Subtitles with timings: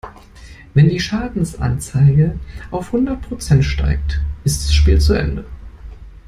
[0.73, 2.39] Wenn die Schadensanzeige
[2.71, 5.45] auf hundert Prozent steigt, ist das Spiel zu Ende.